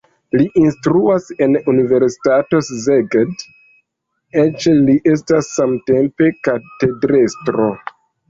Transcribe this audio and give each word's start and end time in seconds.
Li 0.39 0.45
instruas 0.59 1.25
en 1.45 1.57
universitato 1.73 2.61
Szeged, 2.69 3.45
eĉ 4.45 4.67
li 4.87 4.97
estas 5.13 5.51
samtempe 5.61 6.31
katedrestro. 6.49 7.69